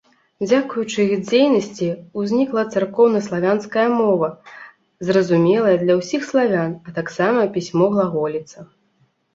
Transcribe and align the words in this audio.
Дзякуючы 0.49 0.99
іх 1.07 1.11
дзейнасці 1.27 1.89
ўзнікла 2.21 2.63
царкоўнаславянская 2.77 3.85
мова, 3.99 4.29
зразумелая 5.11 5.77
для 5.85 5.93
ўсіх 6.01 6.21
славян, 6.33 6.71
а 6.87 6.97
таксама 6.99 7.41
пісьмо 7.61 7.85
глаголіца. 7.95 8.57